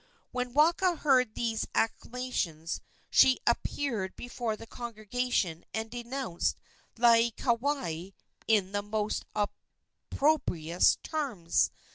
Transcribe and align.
When 0.31 0.51
Waka 0.53 0.95
heard 0.95 1.35
these 1.35 1.67
acclamations 1.75 2.81
she 3.11 3.37
appeared 3.45 4.15
before 4.15 4.55
the 4.55 4.65
congregation 4.65 5.63
and 5.75 5.91
denounced 5.91 6.55
Laieikawai 6.97 8.13
in 8.47 8.71
the 8.71 8.81
most 8.81 9.25
opprobrious 9.35 10.95
terms. 11.03 11.69